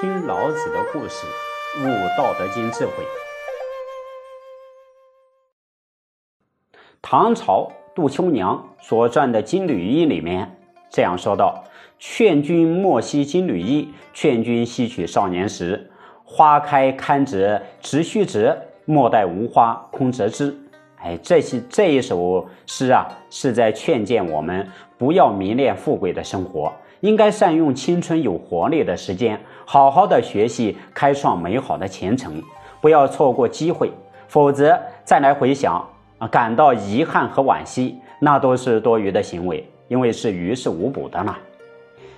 [0.00, 1.26] 听老子的故事，
[1.80, 1.84] 悟
[2.16, 2.92] 《道德经》智慧。
[7.02, 10.56] 唐朝杜秋娘所撰的《金缕衣》里面
[10.88, 11.64] 这样说道
[11.98, 15.90] ：“劝君莫惜金缕衣，劝君惜取少年时。
[16.22, 20.56] 花开堪折直须折，莫待无花空折枝。”
[21.02, 24.66] 哎，这些这一首诗啊，是在劝谏我们
[24.96, 26.72] 不要迷恋富贵的生活。
[27.00, 32.42] 应该善用青春有活力的时间，好好的学习，开创美好的前程，
[32.80, 33.92] 不要错过机会，
[34.26, 35.74] 否则再来回想
[36.18, 41.38] 啊，感到遗憾和惋惜，那都是多余的行为，因为是于事无补的了。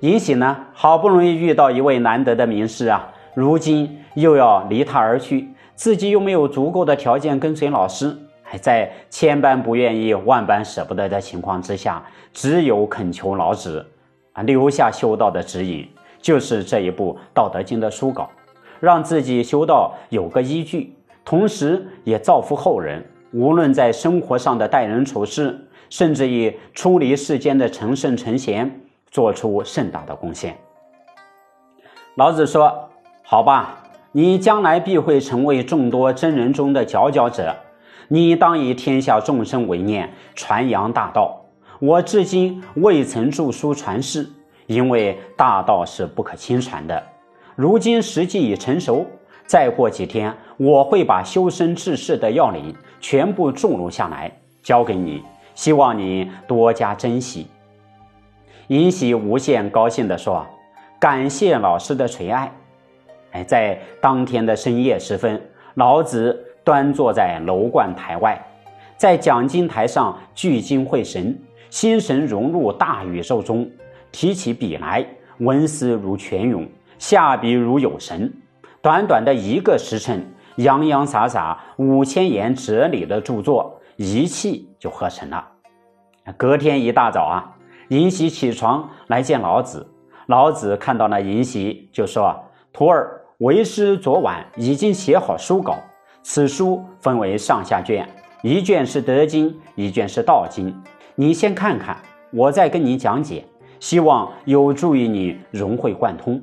[0.00, 8.16] 尹喜呢，好不容易遇到一位难得的名师啊，如今又要离他而去，自己又没有足够的条件跟随老师，
[8.58, 12.02] 在千般不愿意、万般舍不得的情况之下，
[12.32, 13.86] 只有恳求老子。
[14.34, 15.86] 啊，留下修道的指引，
[16.20, 18.30] 就是这一部《道德经》的书稿，
[18.80, 23.04] 让自己修道有个依据，同时也造福后人。
[23.34, 25.58] 无论在生活上的待人处事，
[25.90, 30.56] 甚至以出离世间的成圣成贤，做出盛大的贡献。
[32.14, 32.88] 老子说
[33.22, 37.54] ：“好吧，你将来必会成为众多真人中的佼佼者，
[38.08, 41.38] 你当以天下众生为念，传扬大道。”
[41.80, 44.30] 我至今未曾著书传世，
[44.66, 47.02] 因为大道是不可轻传的。
[47.56, 49.04] 如今时机已成熟，
[49.46, 54.30] 再过几天，我会把修身治世的要领全部注入下来，
[54.62, 55.24] 交给你，
[55.56, 57.48] 希望你多加珍惜。
[58.68, 60.46] 尹喜无限高兴地说
[61.00, 62.52] ：“感谢老师的垂爱。”
[63.32, 65.42] 哎，在当天的深夜时分，
[65.74, 68.40] 老子端坐在楼观台外，
[68.96, 71.38] 在讲经台上聚精会神。
[71.70, 73.66] 心神融入大宇宙中，
[74.10, 75.06] 提起笔来，
[75.38, 76.68] 文思如泉涌，
[76.98, 78.30] 下笔如有神。
[78.82, 80.22] 短短的一个时辰，
[80.56, 85.48] 洋洋洒洒五千言哲理的著作，一气就合成了。
[86.36, 87.56] 隔天一大早啊，
[87.88, 89.88] 尹喜起床来见老子。
[90.26, 92.38] 老子看到了尹喜，就说
[92.70, 95.78] ：“徒儿，为师昨晚已经写好书稿，
[96.22, 98.08] 此书分为上下卷，
[98.42, 100.74] 一卷是德经，一卷是道经。”
[101.14, 101.96] 你先看看，
[102.30, 103.44] 我再跟你讲解，
[103.80, 106.40] 希望有助于你融会贯通。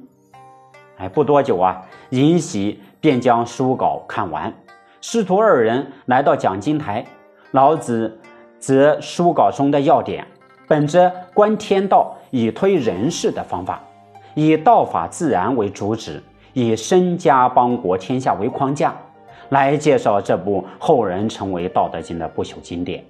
[0.97, 4.53] 哎，不多久啊，尹喜便将书稿看完。
[5.01, 7.03] 师徒二人来到讲经台，
[7.51, 8.19] 老子
[8.59, 10.27] 则书稿中的要点，
[10.67, 13.81] 本着观天道以推人事的方法，
[14.35, 16.21] 以道法自然为主旨，
[16.53, 18.93] 以身家邦国天下为框架，
[19.49, 23.03] 来介绍这部后人称为《道德经》的不朽经典。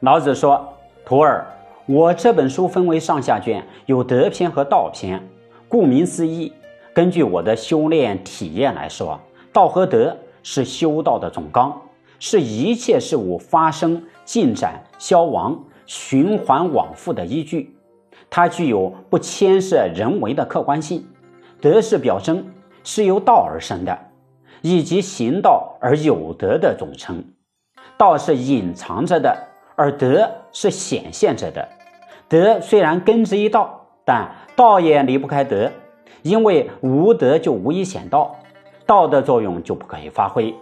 [0.00, 0.66] 老子说
[1.04, 1.46] ：“徒儿，
[1.86, 5.20] 我这本书分为上下卷，有德篇和道篇。
[5.68, 6.52] 顾名思义，
[6.92, 9.20] 根据我的修炼体验来说，
[9.52, 11.80] 道和德是修道的总纲，
[12.18, 17.74] 是一切事物发生、进展、消亡、循环往复的依据。
[18.28, 21.04] 它具有不牵涉人为的客观性。
[21.60, 22.44] 德是表征，
[22.82, 23.98] 是由道而生的，
[24.62, 27.24] 以及行道而有德的总称。
[27.96, 29.36] 道是隐藏着的。”
[29.76, 31.66] 而德是显现着的，
[32.28, 35.72] 德虽然根植于道，但道也离不开德，
[36.20, 38.36] 因为无德就无以显道，
[38.84, 40.54] 道的作用就不可以发挥。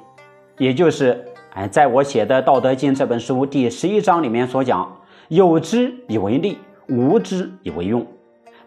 [0.57, 1.21] 也就是，
[1.53, 4.89] 哎，在我写的《道德经》这本书第十一章里面所讲
[5.27, 8.07] ：“有之以为利，无之以为用。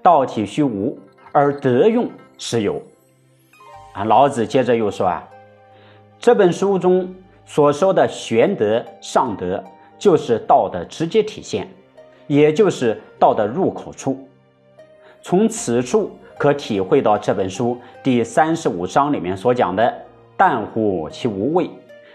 [0.01, 0.99] 道体虚无，
[1.31, 2.81] 而德用实有。”
[3.93, 5.27] 啊，老子接着又说啊，
[6.19, 7.13] 这本书中
[7.45, 9.63] 所说的玄德、上德。
[10.01, 11.69] 就是道的直接体现，
[12.25, 14.27] 也就是道的入口处。
[15.21, 16.09] 从此处
[16.39, 19.93] 可体会到这本书第三十五章里面所讲的
[20.35, 21.69] “淡乎其无味，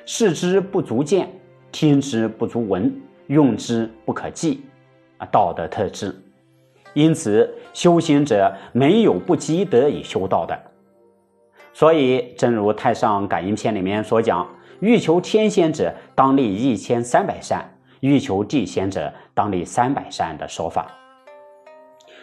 [0.05, 1.31] 视之不足见，
[1.71, 2.93] 听之不足闻，
[3.29, 4.65] 用之不可记”
[5.19, 6.13] 啊，道的特质。
[6.93, 10.59] 因此，修行者没有不积德以修道的。
[11.79, 14.49] 所以，正如《太上感应篇》里面所讲
[14.81, 17.71] ：“欲求天仙者，当立一千三百善。”
[18.01, 20.87] 欲求地仙者，当立三百善的说法。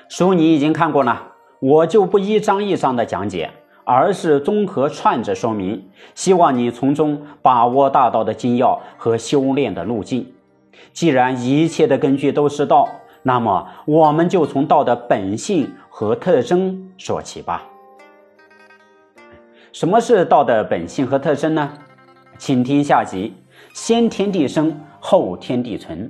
[0.10, 1.22] 书你已经看过了，
[1.60, 3.52] 我就不一章一章的讲解，
[3.84, 10.34] 而是综合串着说明，希望你从中把握大道的精要和修炼的路径。
[10.94, 12.90] 既然一切的根据都是道，
[13.22, 17.64] 那么我们就从道的本性和特征说起吧。
[19.74, 21.74] 什么是道的本性和特征呢？
[22.38, 23.34] 请听下集：
[23.74, 24.80] 先天地生。
[25.00, 26.10] 后天地存。